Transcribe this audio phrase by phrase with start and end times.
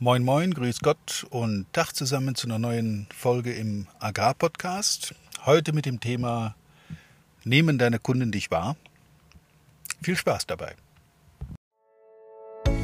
[0.00, 5.12] Moin Moin, grüß Gott und Tag zusammen zu einer neuen Folge im Agrarpodcast.
[5.44, 6.54] Heute mit dem Thema
[7.42, 8.76] Nehmen deine Kunden dich wahr?
[10.00, 10.76] Viel Spaß dabei.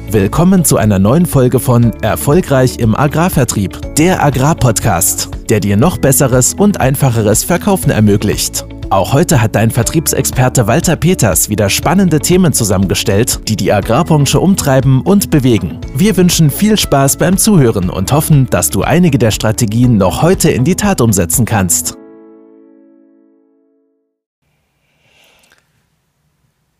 [0.09, 6.53] Willkommen zu einer neuen Folge von Erfolgreich im Agrarvertrieb, der Agrarpodcast, der dir noch besseres
[6.53, 8.65] und einfacheres Verkaufen ermöglicht.
[8.95, 15.01] Auch heute hat dein Vertriebsexperte Walter Peters wieder spannende Themen zusammengestellt, die die Agrarbranche umtreiben
[15.01, 15.81] und bewegen.
[15.93, 20.49] Wir wünschen viel Spaß beim Zuhören und hoffen, dass du einige der Strategien noch heute
[20.49, 21.97] in die Tat umsetzen kannst.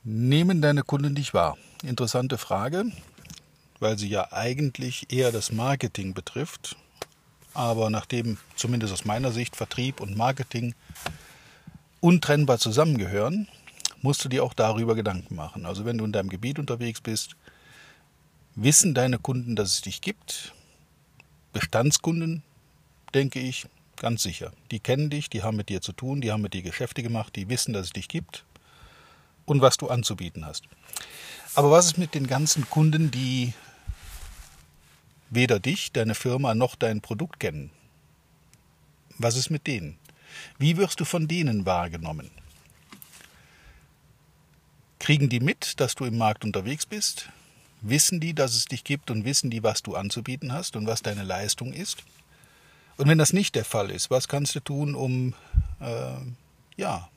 [0.06, 1.58] Nehmen deine Kunden dich wahr?
[1.84, 2.86] Interessante Frage,
[3.82, 6.78] weil sie ja eigentlich eher das Marketing betrifft.
[7.54, 10.76] Aber nachdem zumindest aus meiner Sicht Vertrieb und Marketing
[12.06, 13.48] untrennbar zusammengehören,
[14.04, 15.66] musst du dir auch darüber Gedanken machen.
[15.66, 17.36] Also wenn du in deinem Gebiet unterwegs bist,
[18.54, 20.54] wissen deine Kunden, dass es dich gibt.
[21.52, 22.44] Bestandskunden,
[23.16, 24.54] denke ich, ganz sicher.
[24.70, 27.36] Die kennen dich, die haben mit dir zu tun, die haben mit dir Geschäfte gemacht,
[27.36, 28.46] die wissen, dass es dich gibt
[29.46, 30.66] und was du anzubieten hast.
[31.56, 33.56] Aber was ist mit den ganzen Kunden, die
[35.32, 37.72] weder dich, deine Firma noch dein Produkt kennen?
[39.18, 39.98] Was ist mit denen?
[40.58, 42.32] Wie wirst du von denen wahrgenommen?
[45.00, 47.30] Kriegen die mit, dass du im Markt unterwegs bist?
[47.82, 51.02] Wissen die, dass es dich gibt und wissen die, was du anzubieten hast und was
[51.02, 52.04] deine Leistung ist?
[52.98, 55.34] Und wenn das nicht der Fall ist, was kannst du tun, um
[55.80, 56.16] äh,
[56.78, 57.10] ja,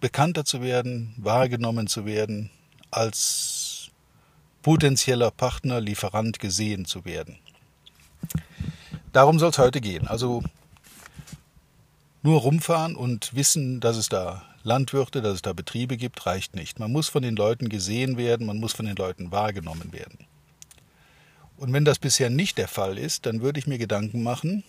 [0.00, 2.50] bekannter zu werden, wahrgenommen zu werden,
[2.90, 3.90] als
[4.62, 7.38] potenzieller Partner, Lieferant gesehen zu werden?
[9.12, 10.08] Darum soll es heute gehen.
[10.08, 10.42] Also
[12.24, 16.80] nur rumfahren und wissen, dass es da Landwirte, dass es da Betriebe gibt, reicht nicht.
[16.80, 20.26] Man muss von den Leuten gesehen werden, man muss von den Leuten wahrgenommen werden.
[21.58, 24.64] Und wenn das bisher nicht der Fall ist, dann würde ich mir Gedanken machen,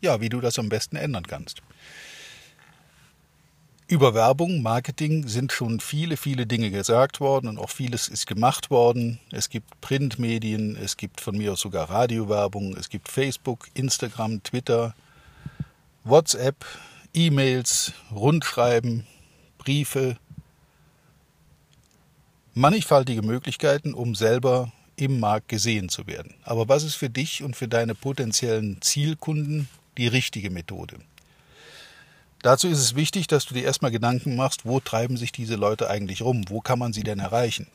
[0.00, 1.60] ja, wie du das am besten ändern kannst.
[3.88, 8.70] Über Werbung, Marketing sind schon viele, viele Dinge gesagt worden und auch vieles ist gemacht
[8.70, 9.18] worden.
[9.32, 14.94] Es gibt Printmedien, es gibt von mir aus sogar Radiowerbung, es gibt Facebook, Instagram, Twitter,
[16.04, 16.64] WhatsApp,
[17.14, 19.06] E-Mails, Rundschreiben,
[19.58, 20.16] Briefe,
[22.54, 26.34] mannigfaltige Möglichkeiten, um selber im Markt gesehen zu werden.
[26.42, 30.96] Aber was ist für dich und für deine potenziellen Zielkunden die richtige Methode?
[32.42, 35.88] Dazu ist es wichtig, dass du dir erstmal Gedanken machst, wo treiben sich diese Leute
[35.88, 36.44] eigentlich rum?
[36.48, 37.68] Wo kann man sie denn erreichen?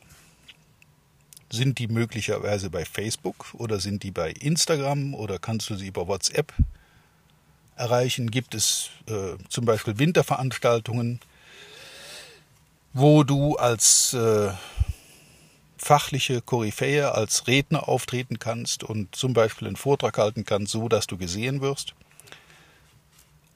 [1.50, 6.06] Sind die möglicherweise bei Facebook oder sind die bei Instagram oder kannst du sie über
[6.06, 6.52] WhatsApp
[7.78, 11.20] erreichen, gibt es äh, zum Beispiel Winterveranstaltungen,
[12.92, 14.50] wo du als äh,
[15.76, 21.06] fachliche Koryphäe, als Redner auftreten kannst und zum Beispiel einen Vortrag halten kannst, so dass
[21.06, 21.94] du gesehen wirst.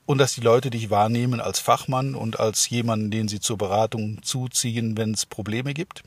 [0.06, 4.22] Und dass die Leute dich wahrnehmen als Fachmann und als jemanden, den sie zur Beratung
[4.22, 6.02] zuziehen, wenn es Probleme gibt.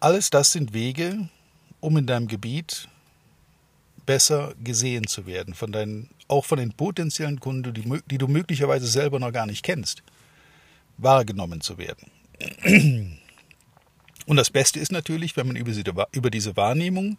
[0.00, 1.28] Alles das sind Wege,
[1.80, 2.88] um in deinem Gebiet
[4.10, 8.88] besser gesehen zu werden, von deinen, auch von den potenziellen Kunden, die, die du möglicherweise
[8.88, 10.02] selber noch gar nicht kennst,
[10.98, 12.10] wahrgenommen zu werden.
[14.26, 17.18] Und das Beste ist natürlich, wenn man über diese Wahrnehmung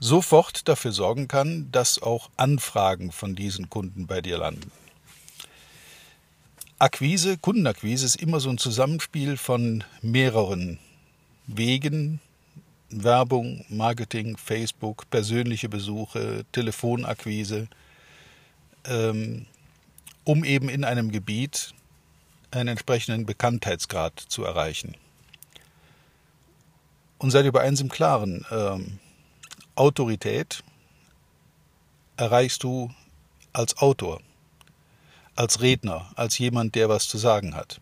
[0.00, 4.72] sofort dafür sorgen kann, dass auch Anfragen von diesen Kunden bei dir landen.
[6.78, 10.78] Akquise, Kundenakquise ist immer so ein Zusammenspiel von mehreren
[11.46, 12.20] Wegen,
[12.90, 17.68] Werbung, Marketing, Facebook, persönliche Besuche, Telefonakquise,
[18.84, 19.46] ähm,
[20.24, 21.74] um eben in einem Gebiet
[22.50, 24.94] einen entsprechenden Bekanntheitsgrad zu erreichen.
[27.18, 28.98] Und seid über eins im Klaren, ähm,
[29.74, 30.62] Autorität
[32.16, 32.90] erreichst du
[33.52, 34.20] als Autor,
[35.34, 37.80] als Redner, als jemand, der was zu sagen hat.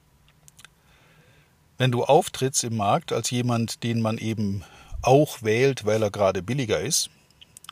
[1.79, 4.65] Wenn du auftrittst im Markt als jemand, den man eben
[5.07, 7.11] auch wählt, weil er gerade billiger ist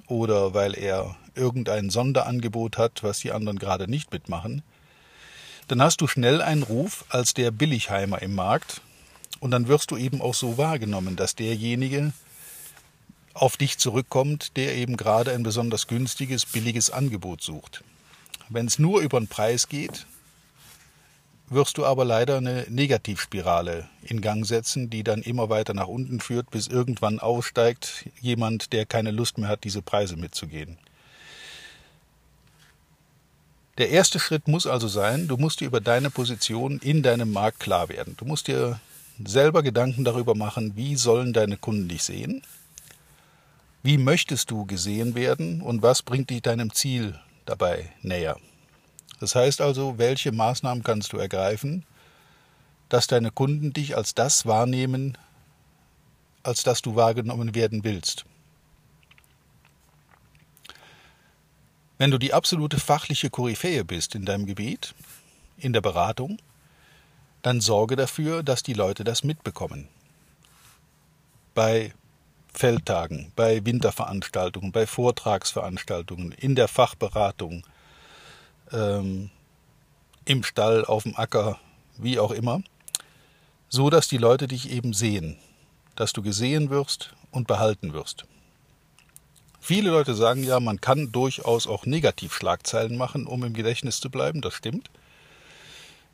[0.06, 4.62] oder weil er irgendein Sonderangebot hat, was die anderen gerade nicht mitmachen,
[5.68, 8.82] dann hast du schnell einen Ruf als der Billigheimer im Markt
[9.40, 12.12] und dann wirst du eben auch so wahrgenommen, dass derjenige
[13.34, 17.82] auf dich zurückkommt, der eben gerade ein besonders günstiges, billiges Angebot sucht.
[18.50, 20.06] Wenn es nur über den Preis geht,
[21.52, 26.20] wirst du aber leider eine Negativspirale in Gang setzen, die dann immer weiter nach unten
[26.20, 30.78] führt, bis irgendwann aussteigt jemand, der keine Lust mehr hat, diese Preise mitzugehen.
[33.78, 37.60] Der erste Schritt muss also sein, du musst dir über deine Position in deinem Markt
[37.60, 38.14] klar werden.
[38.18, 38.78] Du musst dir
[39.24, 42.42] selber Gedanken darüber machen, wie sollen deine Kunden dich sehen,
[43.82, 48.36] wie möchtest du gesehen werden und was bringt dich deinem Ziel dabei näher.
[49.22, 51.84] Das heißt also, welche Maßnahmen kannst du ergreifen,
[52.88, 55.16] dass deine Kunden dich als das wahrnehmen,
[56.42, 58.24] als dass du wahrgenommen werden willst.
[61.98, 64.92] Wenn du die absolute fachliche Koryphäe bist in deinem Gebiet,
[65.56, 66.38] in der Beratung,
[67.42, 69.86] dann sorge dafür, dass die Leute das mitbekommen.
[71.54, 71.92] Bei
[72.52, 77.64] Feldtagen, bei Winterveranstaltungen, bei Vortragsveranstaltungen, in der Fachberatung,
[78.72, 79.30] ähm,
[80.24, 81.58] im Stall, auf dem Acker,
[81.98, 82.62] wie auch immer,
[83.68, 85.38] so dass die Leute dich eben sehen,
[85.96, 88.24] dass du gesehen wirst und behalten wirst.
[89.60, 94.40] Viele Leute sagen ja, man kann durchaus auch Negativschlagzeilen machen, um im Gedächtnis zu bleiben,
[94.40, 94.90] das stimmt.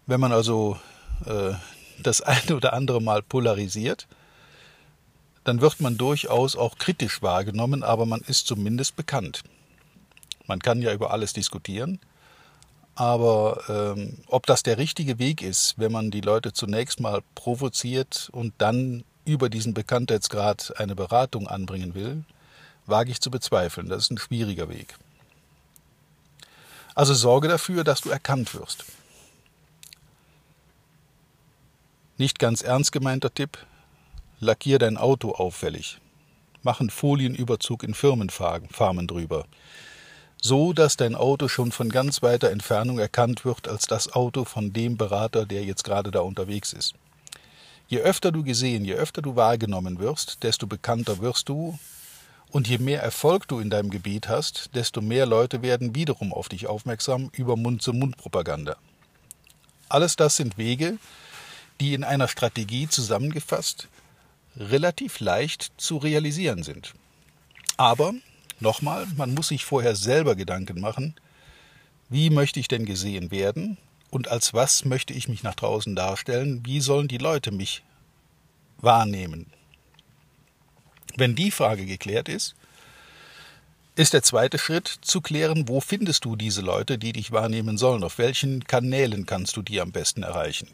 [0.07, 0.79] Wenn man also
[1.25, 1.55] äh,
[2.03, 4.07] das eine oder andere Mal polarisiert,
[5.45, 9.43] dann wird man durchaus auch kritisch wahrgenommen, aber man ist zumindest bekannt.
[10.47, 12.01] Man kann ja über alles diskutieren,
[12.99, 18.29] aber ähm, ob das der richtige Weg ist, wenn man die Leute zunächst mal provoziert
[18.33, 22.25] und dann über diesen Bekanntheitsgrad eine Beratung anbringen will,
[22.87, 23.89] wage ich zu bezweifeln.
[23.89, 24.97] Das ist ein schwieriger Weg.
[26.97, 28.85] Also sorge dafür, dass du erkannt wirst.
[32.17, 33.59] Nicht ganz ernst gemeinter Tipp,
[34.41, 36.01] lackier dein Auto auffällig.
[36.65, 39.45] Mach einen Folienüberzug in Firmenfarmen drüber.
[40.41, 44.73] So, dass dein Auto schon von ganz weiter Entfernung erkannt wird als das Auto von
[44.73, 46.95] dem Berater, der jetzt gerade da unterwegs ist.
[47.89, 51.79] Je öfter du gesehen, je öfter du wahrgenommen wirst, desto bekannter wirst du,
[52.51, 56.49] und je mehr Erfolg du in deinem Gebiet hast, desto mehr Leute werden wiederum auf
[56.49, 58.77] dich aufmerksam über Mund-zu-Mund-Propaganda.
[59.89, 60.99] Alles das sind Wege,
[61.81, 63.89] die in einer Strategie zusammengefasst
[64.57, 66.95] relativ leicht zu realisieren sind.
[67.77, 68.13] Aber,
[68.61, 71.15] nochmal, man muss sich vorher selber Gedanken machen,
[72.09, 73.77] wie möchte ich denn gesehen werden
[74.11, 77.83] und als was möchte ich mich nach draußen darstellen, wie sollen die Leute mich
[78.79, 79.47] wahrnehmen.
[81.17, 82.55] Wenn die Frage geklärt ist,
[83.97, 88.05] ist der zweite Schritt zu klären, wo findest du diese Leute, die dich wahrnehmen sollen,
[88.05, 90.69] auf welchen Kanälen kannst du die am besten erreichen.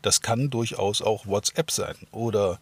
[0.00, 2.58] Das kann durchaus auch WhatsApp sein oder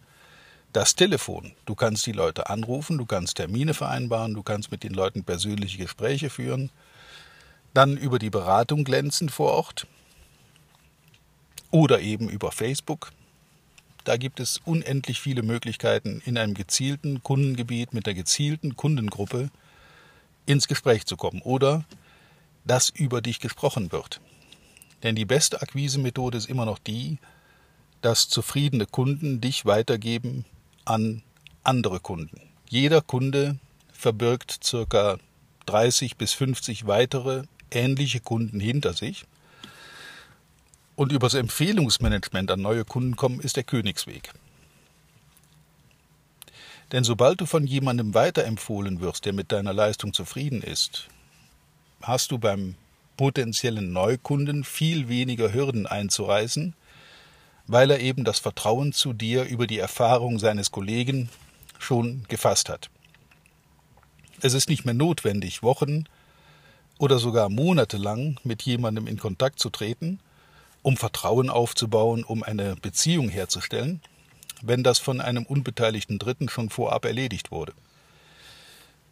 [0.73, 1.53] das Telefon.
[1.65, 5.77] Du kannst die Leute anrufen, du kannst Termine vereinbaren, du kannst mit den Leuten persönliche
[5.77, 6.69] Gespräche führen,
[7.73, 9.87] dann über die Beratung glänzen vor Ort
[11.71, 13.11] oder eben über Facebook.
[14.03, 19.51] Da gibt es unendlich viele Möglichkeiten, in einem gezielten Kundengebiet mit der gezielten Kundengruppe
[20.45, 21.85] ins Gespräch zu kommen oder
[22.65, 24.21] dass über dich gesprochen wird.
[25.03, 27.17] Denn die beste Akquise-Methode ist immer noch die,
[28.01, 30.45] dass zufriedene Kunden dich weitergeben
[30.85, 31.23] an
[31.63, 32.41] andere Kunden.
[32.69, 33.57] Jeder Kunde
[33.91, 35.17] verbirgt circa
[35.65, 39.25] 30 bis 50 weitere ähnliche Kunden hinter sich.
[40.95, 44.31] Und übers Empfehlungsmanagement an neue Kunden kommen ist der Königsweg.
[46.91, 51.07] Denn sobald du von jemandem weiterempfohlen wirst, der mit deiner Leistung zufrieden ist,
[52.01, 52.75] hast du beim
[53.15, 56.73] potenziellen Neukunden viel weniger Hürden einzureißen,
[57.67, 61.29] weil er eben das Vertrauen zu dir über die Erfahrung seines Kollegen
[61.79, 62.89] schon gefasst hat.
[64.41, 66.05] Es ist nicht mehr notwendig, Wochen
[66.97, 70.19] oder sogar monatelang mit jemandem in Kontakt zu treten,
[70.81, 74.01] um Vertrauen aufzubauen, um eine Beziehung herzustellen,
[74.61, 77.73] wenn das von einem unbeteiligten Dritten schon vorab erledigt wurde.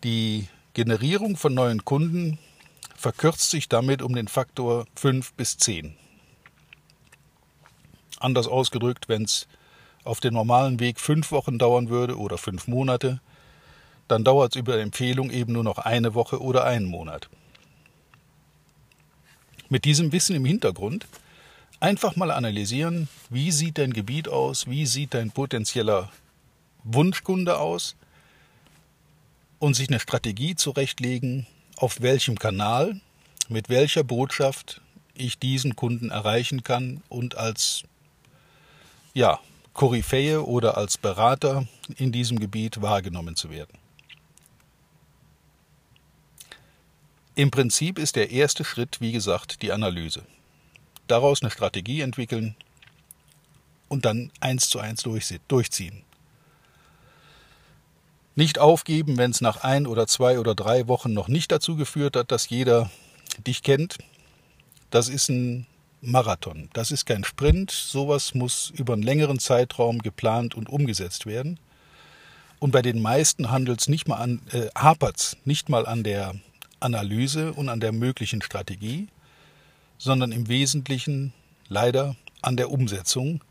[0.04, 2.40] Die Generierung von neuen Kunden
[2.96, 5.96] verkürzt sich damit um den Faktor 5 bis 10.
[8.20, 9.48] Anders ausgedrückt, wenn es
[10.04, 13.20] auf dem normalen Weg fünf Wochen dauern würde oder fünf Monate,
[14.08, 17.30] dann dauert es über Empfehlung eben nur noch eine Woche oder einen Monat.
[19.70, 21.08] Mit diesem Wissen im Hintergrund
[21.80, 26.12] einfach mal analysieren, wie sieht dein Gebiet aus, wie sieht dein potenzieller
[26.84, 27.96] Wunschkunde aus
[29.60, 31.46] und sich eine Strategie zurechtlegen,
[31.78, 33.00] auf welchem Kanal,
[33.48, 34.82] mit welcher Botschaft
[35.14, 37.84] ich diesen Kunden erreichen kann und als
[39.20, 39.38] ja,
[39.74, 43.78] Koryphäe oder als Berater in diesem Gebiet wahrgenommen zu werden.
[47.36, 50.24] Im Prinzip ist der erste Schritt, wie gesagt, die Analyse.
[51.08, 52.56] Daraus eine Strategie entwickeln
[53.90, 55.04] und dann eins zu eins
[55.50, 56.04] durchziehen.
[58.36, 62.16] Nicht aufgeben, wenn es nach ein oder zwei oder drei Wochen noch nicht dazu geführt
[62.16, 62.90] hat, dass jeder
[63.46, 63.98] dich kennt.
[64.92, 65.68] Das ist ein
[66.02, 66.70] Marathon.
[66.74, 67.72] Das ist kein Sprint.
[67.72, 71.60] Sowas muss über einen längeren Zeitraum geplant und umgesetzt werden.
[72.60, 76.36] Und bei den meisten handelt es nicht mal an, äh, hapert's nicht mal an der
[76.80, 79.08] Analyse und an der möglichen Strategie,
[79.98, 81.34] sondern im Wesentlichen
[81.68, 83.44] leider an der Umsetzung,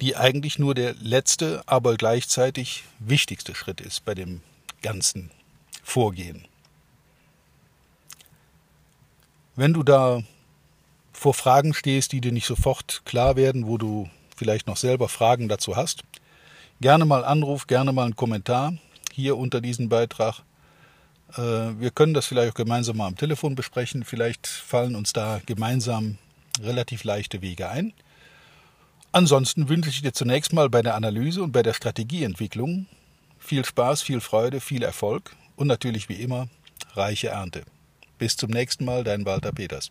[0.00, 4.42] die eigentlich nur der letzte, aber gleichzeitig wichtigste Schritt ist bei dem
[4.82, 5.30] ganzen
[5.82, 6.46] Vorgehen.
[9.54, 10.22] Wenn du da
[11.16, 15.48] vor Fragen stehst, die dir nicht sofort klar werden, wo du vielleicht noch selber Fragen
[15.48, 16.04] dazu hast,
[16.80, 18.74] gerne mal Anruf, gerne mal einen Kommentar
[19.12, 20.42] hier unter diesem Beitrag.
[21.32, 24.04] Äh, wir können das vielleicht auch gemeinsam mal am Telefon besprechen.
[24.04, 26.18] Vielleicht fallen uns da gemeinsam
[26.62, 27.94] relativ leichte Wege ein.
[29.10, 32.86] Ansonsten wünsche ich dir zunächst mal bei der Analyse und bei der Strategieentwicklung
[33.38, 36.48] viel Spaß, viel Freude, viel Erfolg und natürlich wie immer
[36.92, 37.62] reiche Ernte.
[38.18, 39.90] Bis zum nächsten Mal, dein Walter Peters.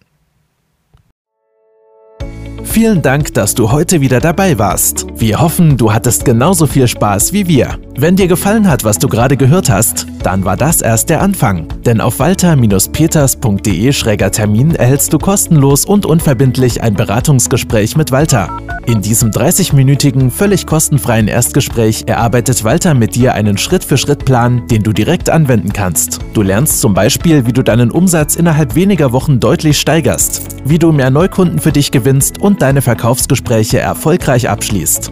[2.66, 5.06] Vielen Dank, dass du heute wieder dabei warst.
[5.16, 7.80] Wir hoffen, du hattest genauso viel Spaß wie wir.
[7.98, 11.68] Wenn dir gefallen hat, was du gerade gehört hast, dann war das erst der Anfang.
[11.86, 18.50] Denn auf walter-peters.de-termin erhältst du kostenlos und unverbindlich ein Beratungsgespräch mit Walter.
[18.88, 25.30] In diesem 30-minütigen, völlig kostenfreien Erstgespräch erarbeitet Walter mit dir einen Schritt-für-Schritt-Plan, den du direkt
[25.30, 26.20] anwenden kannst.
[26.34, 30.92] Du lernst zum Beispiel, wie du deinen Umsatz innerhalb weniger Wochen deutlich steigerst, wie du
[30.92, 35.12] mehr Neukunden für dich gewinnst und deine Verkaufsgespräche erfolgreich abschließt.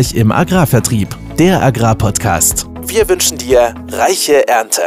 [0.00, 2.66] Erfolgreich im Agrarvertrieb, der Agrarpodcast.
[2.82, 4.82] Wir wünschen dir reiche Ernte.